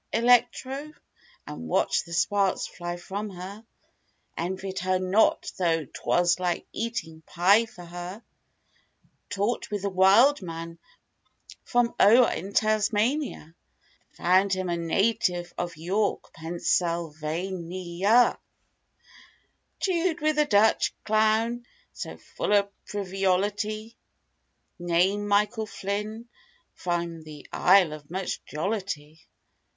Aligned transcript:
"Electro" 0.11 0.91
and 1.45 1.67
watched 1.67 2.07
the 2.07 2.13
sparks 2.13 2.65
fly 2.65 2.97
from 2.97 3.29
her; 3.29 3.63
Envied 4.35 4.79
her 4.79 4.97
not, 4.97 5.51
though 5.59 5.85
'twas 5.85 6.39
like 6.39 6.65
eating 6.73 7.21
pie 7.27 7.67
for 7.67 7.85
her; 7.85 8.23
Talked 9.29 9.69
with 9.69 9.83
the 9.83 9.91
"wild" 9.91 10.41
man 10.41 10.79
from 11.63 11.93
o'er 11.99 12.31
in 12.31 12.51
Tas 12.51 12.91
ma 12.91 13.01
ni 13.03 13.35
a— 13.35 13.53
(Found 14.13 14.53
him 14.53 14.69
a 14.69 14.75
native 14.75 15.53
of 15.55 15.77
York, 15.77 16.33
Penn 16.33 16.59
syl 16.59 17.11
va 17.11 17.51
ni 17.51 18.03
a); 18.03 18.39
Chewed 19.81 20.19
with 20.19 20.37
the 20.37 20.45
Dutch(?) 20.45 20.95
clown, 21.05 21.67
so 21.93 22.17
full 22.17 22.53
of 22.53 22.69
frivolity— 22.85 23.95
Name—Michael 24.79 25.67
Flynn, 25.67 26.27
from 26.73 27.21
the 27.21 27.45
Isle 27.53 27.93
of 27.93 28.09
much 28.09 28.43
jollity. 28.45 29.21